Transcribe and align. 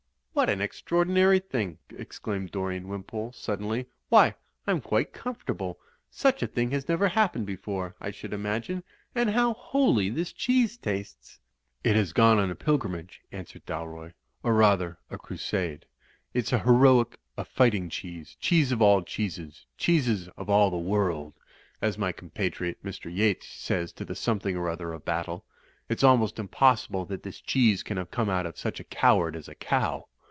What 0.33 0.49
an 0.49 0.61
extraordinary 0.61 1.39
thing," 1.39 1.77
exclaimed 1.95 2.51
Dorian 2.51 2.87
Wimpole, 2.87 3.33
suddenly. 3.33 3.87
"Why, 4.07 4.33
I'm 4.65 4.79
quite 4.79 5.11
comfortable! 5.11 5.77
Such 6.09 6.41
a 6.41 6.47
thing 6.47 6.71
has 6.71 6.87
never 6.87 7.09
happened 7.09 7.45
before, 7.45 7.95
I 7.99 8.11
should 8.11 8.31
imagine. 8.33 8.83
And 9.13 9.31
how 9.31 9.53
holy 9.53 10.09
this 10.09 10.31
cheese 10.31 10.77
tastes." 10.77 11.39
"It 11.83 11.97
has 11.97 12.13
gone 12.13 12.39
on 12.39 12.49
a 12.49 12.55
pilgrimage," 12.55 13.21
answered 13.33 13.65
Dalroy, 13.65 14.13
"or 14.41 14.53
rather 14.53 14.97
a 15.11 15.17
Crusade. 15.17 15.85
It's 16.33 16.53
a 16.53 16.59
heroic, 16.59 17.19
a 17.37 17.43
fighting 17.43 17.89
cheese. 17.89 18.37
'Cheese 18.39 18.71
of 18.71 18.81
all 18.81 19.03
Cheeses, 19.03 19.65
Cheeses 19.77 20.29
of 20.37 20.49
all 20.49 20.71
the 20.71 20.77
world,' 20.77 21.35
as 21.81 21.97
my 21.97 22.13
compatriot, 22.13 22.81
Mr. 22.83 23.13
Yeats, 23.13 23.47
says 23.47 23.91
to 23.91 24.05
the 24.05 24.15
Something 24.15 24.55
or 24.55 24.69
other 24.69 24.93
of 24.93 25.03
Battle. 25.05 25.45
It's 25.89 26.05
almost 26.05 26.39
impossible 26.39 27.03
that 27.07 27.21
this 27.23 27.41
cheese 27.41 27.83
can 27.83 27.97
have 27.97 28.11
come 28.11 28.29
out 28.29 28.45
of 28.45 28.57
such 28.57 28.79
a 28.79 28.85
coward 28.85 29.35
as 29.35 29.49
a 29.49 29.55
cow. 29.55 30.07